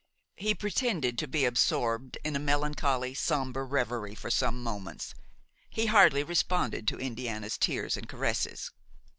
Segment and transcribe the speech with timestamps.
[0.35, 5.13] He pretended to be absorbed in a melancholy, sombre reverie for some moments;
[5.69, 8.71] he hardly responded to Indiana's tears and caresses.